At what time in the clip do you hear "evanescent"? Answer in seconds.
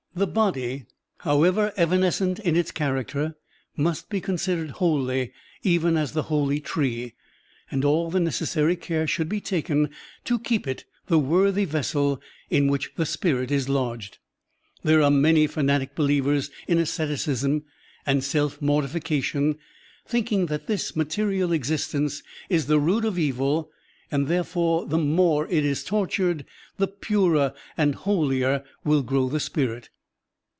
1.77-2.39